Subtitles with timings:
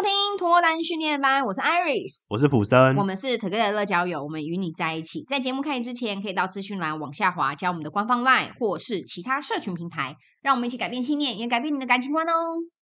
[0.00, 5.22] 收听脱单训练班，我是 Iris，我是普森，我们是 Together 乐交友，我们与你在一起。
[5.28, 12.32] 在节目开始之前，可以到资讯栏往下滑，加我们的官方 LINE 或是其他社群平台，让我们一起改变信念，也改变你的感情观哦。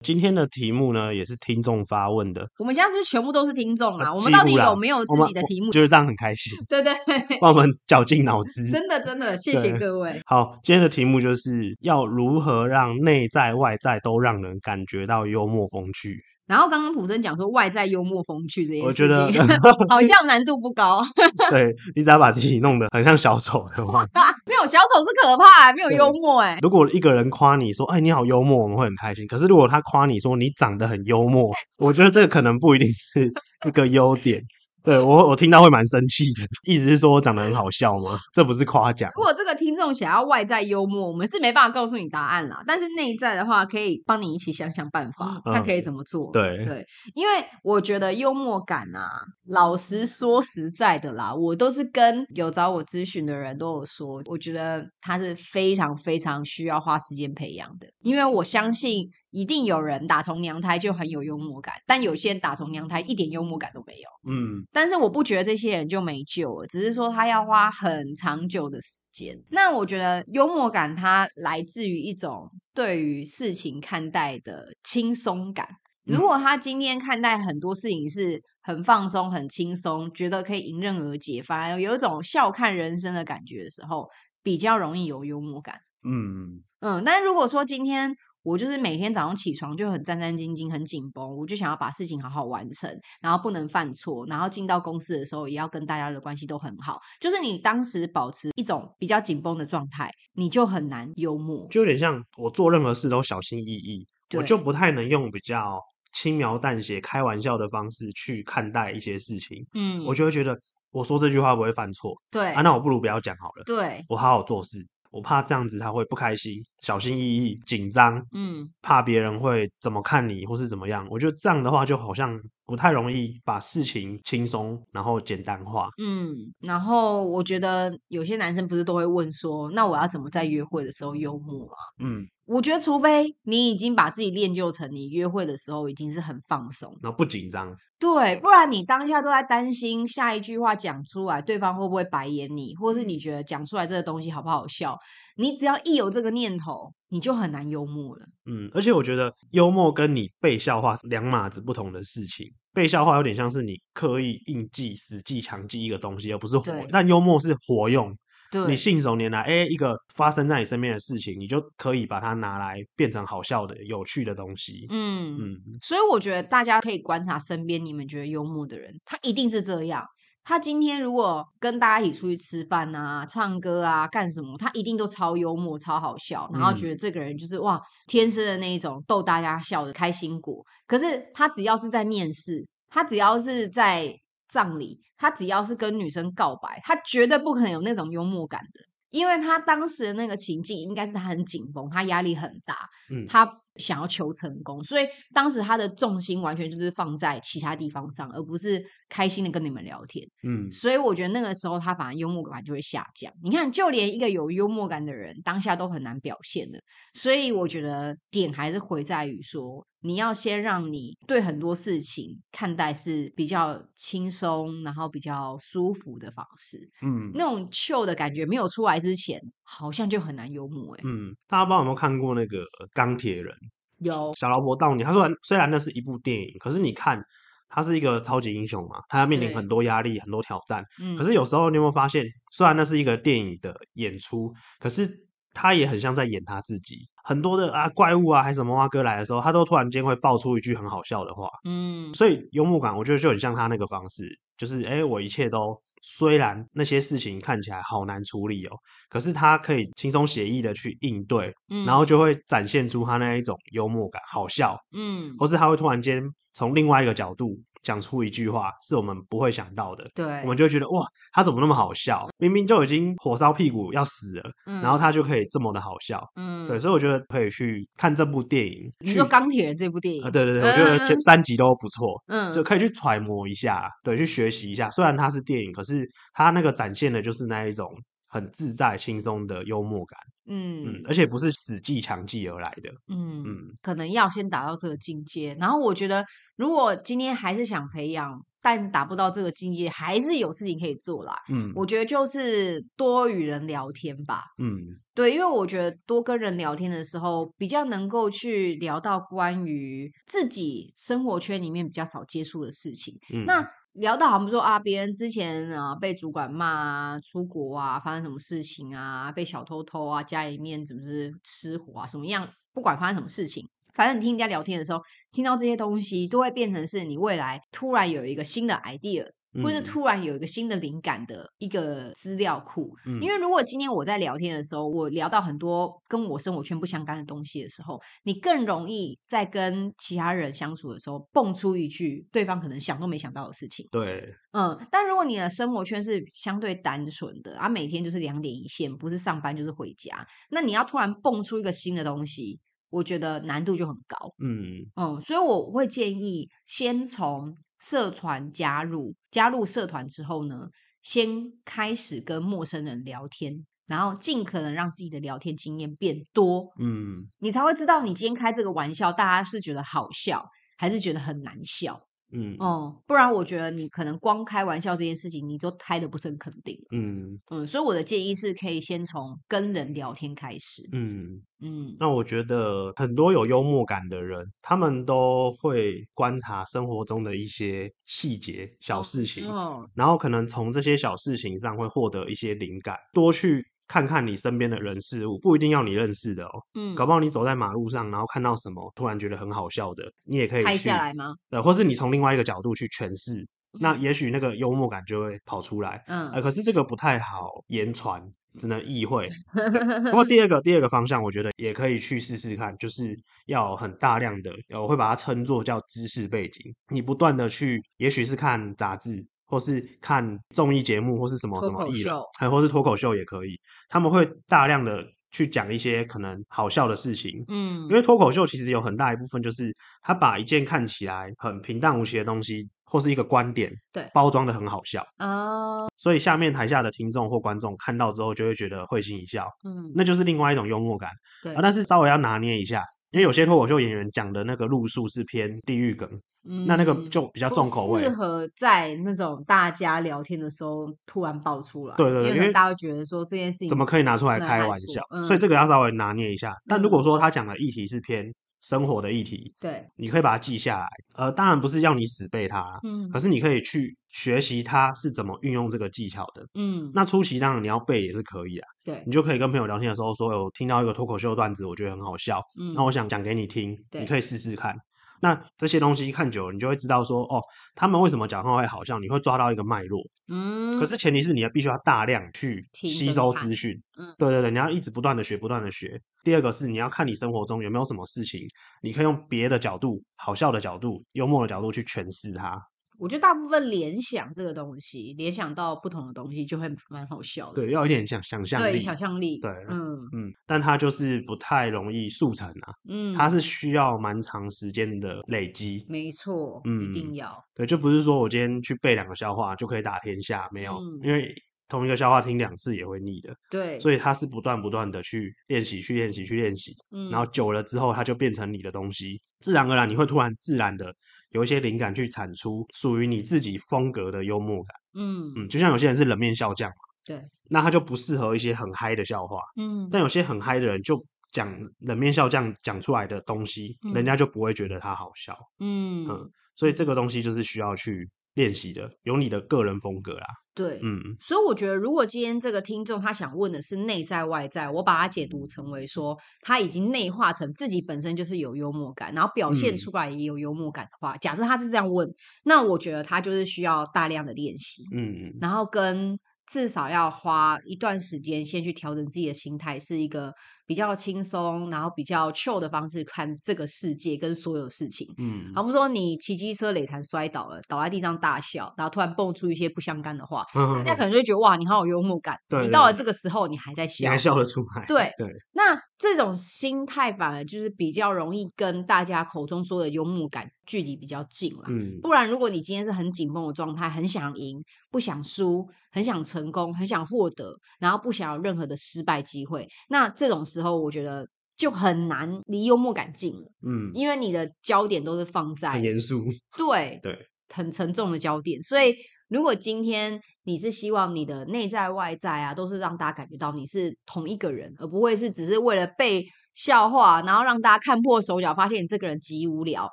[0.05, 2.47] 今天的题目呢，也是听众发问的。
[2.57, 4.15] 我们现在是不是全部都是听众啊？
[4.15, 5.73] 我们到底有没有自己的题目？
[5.73, 6.57] 就是这样很开心。
[6.71, 6.95] 对对，
[7.41, 8.71] 帮我们绞尽脑汁。
[8.71, 10.23] 真的真的，谢谢各位。
[10.25, 16.23] 好，今天的题目就是要如何让内在外在都让人感觉到幽默风趣。
[16.49, 19.27] 然后刚刚普森讲说外在幽默风趣这件事情，我觉得
[19.89, 21.03] 好像难度不高。
[21.51, 24.07] 对，你只要把自己弄得很像小丑的话，
[24.47, 26.59] 没有小丑是可怕，没有幽默哎。
[26.63, 29.27] 如果一个人夸你说，哎，你好幽默，我们会很开心。
[29.27, 33.31] 可是如果他夸你说你长得很幽默，我觉得这个可能不一定是
[33.67, 34.43] 一个优点。
[34.89, 36.43] 对我，我听到会蛮生气的。
[36.65, 38.19] 意思是说我长得很好笑吗？
[38.33, 39.11] 这不是夸奖。
[39.17, 42.65] 如果这个听众想要外在幽默，我们是没办法告诉你答案啦。
[42.67, 46.31] 但是内在的话，可以帮你一起想想办法，看可以怎么做。
[46.31, 49.11] 嗯、对对，因为我觉得幽默感啊，
[49.49, 59.11] 老实说实在的啦，我都是跟有找我咨询的人都有说，我觉得他是非常非常需要花时间培养的，因为我相信。
[59.31, 64.09] 一定有人打从娘胎就很有幽默感，但有些人打从娘胎一点幽默感都没有。
[64.31, 69.39] 嗯，但是我不觉得这些人就没救了，只是说他要花很长久的时间。
[69.51, 75.69] 那我觉得幽默感它来自于一种对于事情看待的轻松感。
[76.05, 84.09] 如果他今天看待很多事情是很放松、很轻松，觉得可以迎刃而解，反而有一种笑看人生的感觉的时候，
[84.43, 85.79] 比较容易有幽默感。
[86.03, 88.17] 嗯嗯，但如果说今天。
[88.49, 92.91] 我就是每天早上起床就很战战兢兢、很紧绷，我就想要把事情好好完成，
[93.21, 96.99] 然后不能犯错，然后进到公司的时候也要跟大家的关系都很好。
[97.21, 105.79] 就是你当时保持一种比较紧绷的状态，你就很难幽默，就有点像我做任何事都小心翼翼，我就不太能用比较
[106.13, 109.63] 轻描淡写、开玩笑的方式去看待一些事情。
[109.75, 110.59] 嗯，我就会觉得
[110.91, 112.15] 我说这句话不会犯错。
[112.31, 113.65] 对啊，那我不如不要讲好了。
[113.67, 114.79] 对，我好好做事。
[115.11, 121.07] 我怕这样子他会不开心，小心翼翼、紧张，嗯，怕别人会怎么看你，或是怎么样。
[121.11, 125.89] 我觉得这样的话就好像不太容易把事情轻松，然后简单化。
[126.03, 131.77] 嗯，然后我觉得有些男生不是都会问说，那我要怎么在约会的时候幽默啊？
[132.01, 132.27] 嗯。
[132.49, 144.99] 我觉得，除非你已经把自己练就成你约会的时候已经是很放松，然后不紧张，对，不然你当下都在担心下一句话讲出来，对方会不会白眼你，或是你觉得讲出来这个东西好不好笑，
[145.37, 148.25] 你只要一有这个念头，你就很难幽默了。
[148.47, 158.17] 嗯，而且我觉得幽默跟你被笑话是两码子不同的事情，被笑话有点像是你刻意硬记、死记、强记一个东西，而不是活，但幽默是活用。
[158.51, 164.87] 对你信手拈来，哎，一个发生在你身边的事情，你就可以把它拿来变成好笑的、有趣的东西。
[164.91, 170.05] 嗯嗯，所以我觉得大家可以观察身边你们觉得幽默的人，他一定是这样。
[170.45, 180.65] 他今天如果跟大家一起出去吃饭啊、唱歌啊、干什么，他一定都超幽默、超好笑，然后觉得这个人就是哇，天生的那一种逗大家笑的开心果。
[180.87, 184.11] 可是他只要是在面试，他只要是在
[184.49, 185.01] 葬礼。
[185.17, 203.33] 他只要是跟女生告白，他绝对不可能有那种幽默感的，因为他当时的那个情境应该是他很紧绷，他压力很大，嗯，他想要求成功，所以当时他的重心完全就是放在其他地方上，而不是开心的跟你们聊天，嗯，所以我觉得那个时候他反而幽默感就会下降。
[203.43, 206.79] 你看，就连一个有幽默感的人，当下都很难表现的，
[207.15, 209.85] 所以我觉得点还是回在于说。
[210.01, 216.79] 你要先让你对很多事情看待是比较轻松，然后比较舒服的方式。
[217.03, 221.01] 嗯，那种糗的感觉没有出来之前，好像就很难幽默哎。
[221.05, 222.65] 嗯，大家不知道有没有看过那个
[222.95, 223.53] 钢铁人？
[223.99, 224.33] 有。
[224.37, 227.21] 小劳勃道尼，他说虽然那是一部电影，可是你看
[227.69, 230.85] 他是一个超级英雄嘛，他要面临很多压力、很多挑战。
[231.01, 231.17] 嗯。
[231.17, 235.28] 可是有时候你有没有发现，虽然那是一个电影的演出，可是。
[235.61, 248.77] 他也很像在演他自己，很多的啊怪物啊还是什么蛙哥来的时候，他都突然间会爆出一句很好笑的话，嗯，所以幽默感我觉得就很像他那个方式，就是哎，我一切都虽然那些事情看起来好难处理哦，
[249.09, 256.23] 可是他可以轻松写意的去应对，嗯，然后就会展现出他那一种幽默感，好笑，嗯，或是他会突然间
[256.59, 257.57] 从另外一个角度。
[257.85, 262.29] 讲出一句话是我们不会想到的，对，我们就会觉得哇，他怎么那么好笑？
[262.37, 268.93] 明明就已经火烧屁股要死了，嗯，然后他就可以这么的好笑，嗯，对，所以我觉得可以去看这部电影。
[268.99, 270.23] 你说钢铁人这部电影？
[270.25, 274.91] 啊，对对对，我觉得前三集都不错，嗯，就可以去揣摩一下，对，去学习一下。
[274.91, 277.89] 虽然它是电影，可是它那个展现的就是那一种
[278.29, 280.19] 很自在、轻松的幽默感。
[280.51, 282.91] 嗯嗯，而且不是死记强记而来的。
[283.09, 285.55] 嗯嗯，可能要先达到这个境界。
[285.61, 286.25] 然后我觉得，
[286.57, 291.35] 如果今天还是想培养，但达不到这个境界，还是有事情可以做啦。
[291.51, 294.45] 嗯，我觉得就是多与人聊天吧。
[294.57, 294.79] 嗯，
[295.15, 303.15] 对，因为我觉得多跟人聊天的时候，比较能够去聊到关于自己生活圈里面比较少接触的事情。
[303.35, 303.63] 嗯，那。
[303.93, 312.49] 聊到好像说啊，别人之前啊被主管骂啊，出国啊，发生什么事情啊，被小偷偷啊，家里面怎么是吃火啊，什么样？
[312.73, 315.01] 不管发生什么事情，反正你听人家聊天的时候，
[315.33, 319.27] 听到这些东西，都会变成是你未来突然有一个新的 idea。
[319.63, 333.87] 或是突然有一个新的灵感的一个资料库，嗯，因为如果今天我在聊天的时候，我聊到很多跟我生活圈不相干的东西的时候，你更容易在跟其他人相处的时候蹦出一句对方可能想都没想到的事情。
[333.91, 342.61] 对，嗯，但如果你的生活圈是相对单纯的，啊，每天就是两点一线，不是上班就是回家，那你要突然蹦出一个新的东西，
[342.91, 344.17] 我觉得难度就很高。
[344.39, 347.57] 嗯嗯，所以我会建议先从。
[347.81, 350.69] 社团加入，加入社团之后呢，
[351.01, 360.45] 先开始跟陌生人聊天，然后尽可能让自己的聊天经验变多，嗯，你才会知道你今天开这个玩笑，大家是觉得好笑，
[360.77, 362.03] 还是觉得很难笑。
[362.33, 366.79] 嗯哦、嗯，不然我觉得你可能光开玩笑这件事情，你就开的不是很肯定。
[366.91, 370.83] 嗯嗯，所以我的建议是可以先从跟人聊天开始。
[370.93, 383.67] 嗯嗯，那我觉得很多有幽默感的人，他们都会观察生活中的一些细节、小事情，哦、然后可能从这些小事情上会获得一些灵感，多去。
[383.89, 386.63] 看看你身边的人事物，不一定要你认识的哦。
[386.75, 391.35] 嗯，搞不好你走在马路上，然后看到什么，突然觉得很好笑的，你也可以去拍下来吗？
[391.51, 396.05] 呃，或是你从另外一个角度去诠释，嗯、那也许那个幽默感就会跑出来。
[396.07, 398.23] 嗯，呃，可是这个不太好言传，
[398.59, 399.29] 只能意会。
[400.05, 409.27] 不过第二个第二个方向，我觉得也可以去试试看，就是要很大量的，我会把它称作叫知识背景，你不断的去，也许是看杂志。
[409.49, 413.59] 或是看综艺节目，或是什么什么艺人，还或是脱口秀也可以。
[413.89, 425.89] 他们会大量的去讲一些可能好笑的事情，嗯，因为脱口秀其实有很大一部分就是他把一件看起来很平淡无奇的东西，或是一个观点，对，包装的很好笑哦。
[425.97, 431.11] 所以下面台下的听众或观众看到之后，就会觉得会心一笑，嗯，那就是另外一种幽默感，
[431.43, 432.85] 对啊，但是稍微要拿捏一下。
[433.11, 436.09] 因为有些脱口秀演员讲的那个路数是偏地狱梗，
[436.49, 441.97] 嗯，那那个就比较重口味，适合在那种大家聊天的时候突然爆出来。
[441.97, 446.55] 对对对，因为大家会觉得说这件事情怎么可以拿出来开玩笑，嗯，所以这个要稍微拿捏一下。
[446.67, 450.87] 但如果说他讲的议题是偏生活的议题，对，你可以把它记下来。
[451.15, 464.75] 呃，当然不是要你死背它，嗯，可是你可以去学习它是怎么运用这个技巧的，嗯，那初期当然你要背也是可以啊，对，你就可以跟朋友聊天的时候说，有听到一个脱口秀段子，我觉得很好笑，嗯，那我想讲给你听，对，你可以试试看。
[465.21, 467.43] 那这些东西看久了，你就会知道说，哦，
[467.75, 470.01] 他们为什么讲话会好笑，你会抓到一个脉络。
[470.29, 473.81] 嗯，可是前提是你要必须要大量去吸收资讯。
[473.99, 476.01] 嗯，对对对，你要一直不断的学，不断的学。
[476.23, 478.47] 第二个是你要看你生活中有没有什么事情，
[478.83, 482.61] 你可以用别的角度、好笑的角度、幽默的角度去诠释它。
[482.99, 487.63] 我觉得大部分联想这个东西，联想到不同的东西就会蛮好笑的。
[487.63, 488.73] 对，要一点想想象力。
[488.73, 489.41] 对，想象力。
[489.41, 492.75] 对，嗯嗯，但它就是不太容易速成啊。
[492.89, 495.87] 嗯，它是需要蛮长时间的累积。
[495.89, 497.43] 没错，嗯，一定要。
[497.55, 501.35] 对，就不是说我今天去背两个笑话就可以打天下，没有，嗯、因为。
[501.71, 510.87] 同一个笑话听两次也会腻的，对，所以它是不断不断的去练习，去练习，去练习，嗯，然后久了之后，它就变成你的东西，自然而然你会突然自然的
[511.31, 515.33] 有一些灵感去产出属于你自己风格的幽默感，嗯。
[515.37, 526.07] 嗯，就像有些人是冷面笑匠嘛，对，那他就不适合一些很嗨的笑话，嗯，但有些很嗨的人就讲冷面笑匠讲出来的东西，嗯，人家就不会觉得他好笑，嗯。
[526.09, 528.09] 嗯，所以这个东西就是需要去。
[528.35, 530.27] 练习的有你的个人风格啦，
[530.59, 542.13] 对，嗯，所以我觉得，如果今天这个听众他想问的是内在外在，我把它解读成为说他已经内化成自己本身就是有幽默感，然后表现出来也有幽默感的话，嗯、假设他是这样问，
[542.43, 545.49] 那我觉得他就是需要大量的练习，嗯，然。
[545.53, 550.33] 后跟至少要花一段时间先去调整自己的心态，是一个。
[550.69, 555.09] 比较轻松，然后比较 chill 的方式看这个世界跟所有事情。
[555.17, 562.37] 嗯，好，我们说你骑机车累残摔倒了，倒在地上大笑，然后突然蹦出一些不相干的话，嗯、大家可能就会觉得哇，你好有幽默感。
[562.51, 564.85] 对，你到了这个时候，你还在笑，你还笑得出来。
[564.87, 571.65] 对对，那这种心态反而就是比较容易跟大家口中说的幽默感距离比较近了。
[571.69, 579.69] 嗯，不然如果你今天是很紧绷的状态，很想赢，不想输，很想成功，很想获得，然后不想有任何的失败机会。
[579.89, 583.53] 那这种时候，我觉得就很难离幽默感近了。
[583.67, 586.25] 嗯，因为你的焦点都是放在很严肃，
[586.57, 587.19] 对对，
[587.55, 588.63] 很沉重的焦点。
[588.63, 588.95] 所以，
[589.29, 596.27] 如果今天你是希望你的内在外在啊，都是让大家感觉到你是同一个人，而不会是只是为了被。
[596.59, 599.89] 笑话，然后让大家看破手脚，发现你这个人极无聊，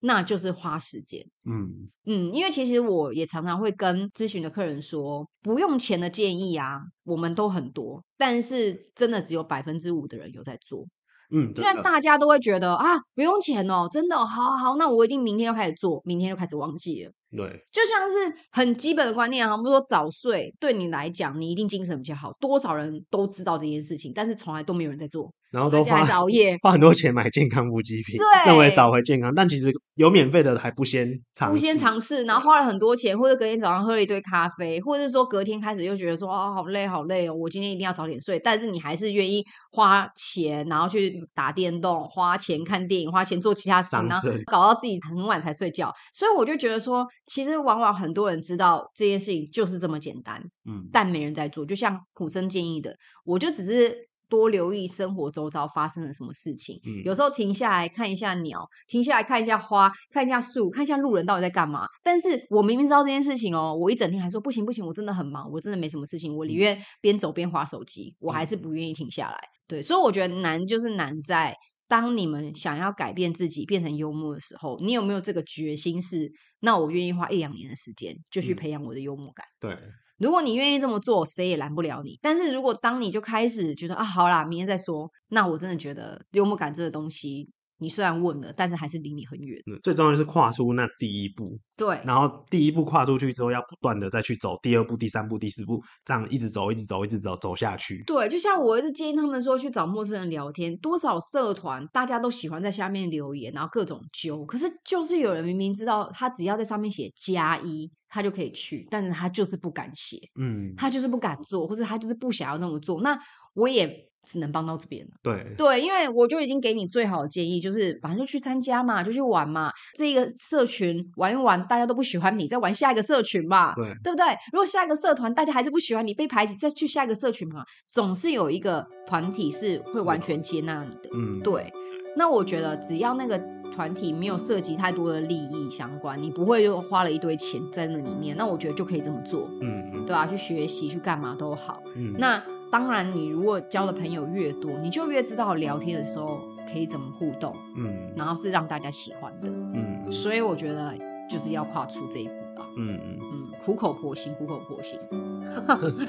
[0.00, 1.24] 那就是花时间。
[1.48, 10.84] 嗯嗯，因为其实我也常常会跟咨询的客人说，不用钱的建议啊，我们都很多，但是真的只有百分之五的人有在做。
[11.30, 17.12] 嗯，因为大家都会觉得啊，不用钱哦，真的，好好好，那我一定明天就开始做，明天就开始忘记了。
[17.36, 22.32] 对，就像是很基本的观念啊，比如说早睡，对你来讲，你一定精神比较好。
[22.40, 25.32] 多少人都知道这件事情，但是从来都没有人在做。
[25.50, 45.92] 然后都花熬 夜，花很多钱买健康补给品，对，认为找回健康，但其实有免费的还不先尝试，不先尝试，然后花了很多钱，或者隔天早上喝了一堆咖啡，或者是说隔天开始又觉得说啊、哦、好累好累哦，我今天一定要早点睡，但是你还是愿意花钱，然后去打电动，花钱看电影，花钱做其他事情，然后搞到自己很晚才睡觉。
[46.14, 51.64] 所以我就觉得说，其实往往很多人知道这件事情就是这么简单，嗯，但没人在做。
[51.64, 54.08] 就像普生建议的，我就只是。
[54.32, 56.80] 多留意生活周遭发生了什么事情。
[56.86, 61.86] 嗯，有时候停下来看一下鸟，停下来看一下花，看一下树，看一下路人到底在干嘛。
[62.02, 69.38] 但是我明明知道这件事情哦，我一整天还说不行不行，我真的很忙，我真的没什么事情，我宁愿边走边划手机，我还是不愿意停下来。
[69.68, 71.54] 对，所以我觉得难就是难在
[71.92, 76.20] 当你们想要改变自己，变成幽默的时候，你有没有这个决心是？
[76.22, 79.44] 是那我愿意花一两年的时间，就去培养我的幽默感。
[79.60, 79.76] 对。
[80.16, 82.18] 如果你愿意这么做，谁也拦不了你。
[82.22, 87.50] 但是如果当你就开始觉得啊，好啦，明天再说，那我真的觉得幽默感这个东西。
[87.82, 89.60] 你虽然问了，但是还是离你很远。
[89.66, 91.58] 嗯，最重要的是跨出那第一步。
[91.76, 98.04] 对，然后第一步跨出去之后，要不断的再去走第二步、第三步、第四步，这样一直走、一直走、一直走，走下去。
[98.06, 104.44] 对，就像我一直建议他们说，去找陌生人聊天，多少社团大家都喜欢在下面留言，然后各种揪。
[104.46, 113.00] 可是就是有人明明知道，他只要在上面写加一，他就可以去，但是他就是不敢写，嗯，他就是不敢做，或者他就是不想要那么做。
[113.00, 113.18] 那
[113.54, 114.11] 我也。
[114.24, 115.10] 只能帮到这边了。
[115.22, 119.72] 对对，因为我就已经给你最好的建议，就是反正就去参加嘛，就去玩嘛。
[119.96, 124.26] 这个社群玩一玩，大家都不喜欢你，再玩下一个社群嘛，对对不对？
[124.52, 131.10] 如果下一个社团大家还是不喜欢你，被排挤，再去下一个社群嘛，总是有一个团体是会完全接纳你的。
[131.14, 131.72] 嗯，对。
[132.16, 133.38] 那我觉得只要那个
[133.72, 139.48] 团体没有涉及太多的利益相关，你不会就花了一堆钱在那里面，那我觉得就可以这么做。
[139.60, 141.82] 嗯嗯，对啊，去学习去干嘛都好。
[141.96, 142.42] 嗯，那。
[142.72, 146.40] 当然，你如果交的朋友越多，你就越知道聊天的时候
[146.72, 150.94] 可以怎么互动，嗯，然后是让大家喜欢的，嗯，所以我觉得
[151.28, 154.98] 就是要跨出这一步吧，嗯嗯嗯，苦口婆心，苦口婆心。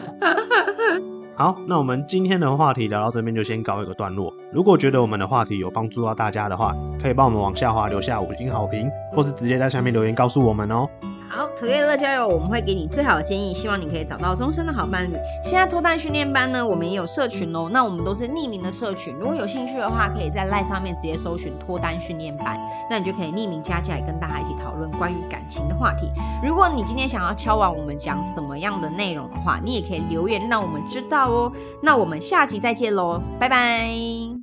[1.35, 4.33] 好，那我们今天的话题聊到这边就先告一个段落。
[4.53, 10.87] 如果觉得我们的话题有帮助到大家的话，可以帮我们往下滑留下五星好评，或是直接在下面留言告诉我们哦。
[11.35, 15.15] 好土月乐交友，我们会给你最好的建议，希望你可以找到终身的好伴侣。
[15.43, 17.67] 现在脱单训练班呢，我们也有社群哦。
[17.71, 22.55] 那我们都是匿名的社群，如果有兴趣的话，可以在 LINE 上面直接搜寻脱单训练班，
[22.87, 26.11] 那你就可以匿名加进来，跟大家一起讨论关于感情的话题。
[26.45, 31.51] 如果你今天想要敲完我们讲什么样的内容的话，你也可以留言让我们知道哦。
[31.81, 33.89] 那我们下集再见喽，拜拜。